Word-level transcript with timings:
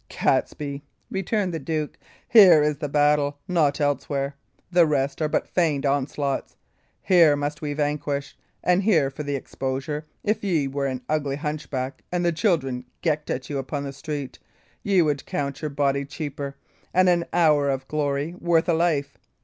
"Catesby," 0.09 0.81
returned 1.11 1.53
the 1.53 1.59
duke, 1.59 1.99
"here 2.27 2.63
is 2.63 2.77
the 2.77 2.89
battle, 2.89 3.37
not 3.47 3.79
elsewhere. 3.79 4.33
The 4.71 4.87
rest 4.87 5.21
are 5.21 5.27
but 5.29 5.47
feigned 5.47 5.85
onslaughts. 5.85 6.55
Here 7.03 7.35
must 7.35 7.61
we 7.61 7.73
vanquish. 7.75 8.35
And 8.63 8.83
for 9.13 9.21
the 9.21 9.35
exposure 9.35 10.07
if 10.23 10.43
ye 10.43 10.67
were 10.67 10.87
an 10.87 11.03
ugly 11.07 11.35
hunchback, 11.35 12.01
and 12.11 12.25
the 12.25 12.31
children 12.31 12.85
gecked 13.03 13.29
at 13.29 13.47
you 13.47 13.59
upon 13.59 13.83
the 13.83 13.93
street, 13.93 14.39
ye 14.81 15.03
would 15.03 15.27
count 15.27 15.61
your 15.61 15.69
body 15.69 16.03
cheaper, 16.03 16.55
and 16.95 17.07
an 17.07 17.25
hour 17.31 17.69
of 17.69 17.87
glory 17.87 18.33
worth 18.39 18.67
a 18.67 18.73
life. 18.73 19.19